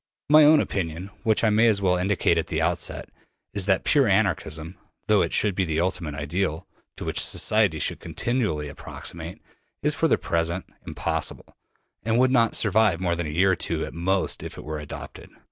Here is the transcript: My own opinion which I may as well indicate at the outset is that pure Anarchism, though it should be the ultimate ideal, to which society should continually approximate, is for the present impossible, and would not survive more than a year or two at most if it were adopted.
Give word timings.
My 0.31 0.45
own 0.45 0.59
opinion 0.61 1.11
which 1.21 1.43
I 1.43 1.51
may 1.51 1.67
as 1.67 1.79
well 1.79 1.95
indicate 1.95 2.39
at 2.39 2.47
the 2.47 2.59
outset 2.59 3.07
is 3.53 3.67
that 3.67 3.83
pure 3.83 4.07
Anarchism, 4.07 4.75
though 5.05 5.21
it 5.21 5.31
should 5.31 5.53
be 5.53 5.63
the 5.63 5.79
ultimate 5.79 6.15
ideal, 6.15 6.67
to 6.97 7.05
which 7.05 7.23
society 7.23 7.77
should 7.77 7.99
continually 7.99 8.67
approximate, 8.67 9.39
is 9.83 9.93
for 9.93 10.07
the 10.07 10.17
present 10.17 10.65
impossible, 10.87 11.55
and 12.01 12.17
would 12.17 12.31
not 12.31 12.55
survive 12.55 12.99
more 12.99 13.15
than 13.15 13.27
a 13.27 13.29
year 13.29 13.51
or 13.51 13.55
two 13.55 13.85
at 13.85 13.93
most 13.93 14.41
if 14.41 14.57
it 14.57 14.63
were 14.63 14.79
adopted. 14.79 15.29